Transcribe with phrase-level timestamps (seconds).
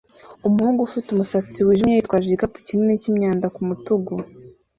[0.47, 4.13] Umuhungu ufite umusatsi wijimye witwaje igikapu kinini cyimyanda kumutugu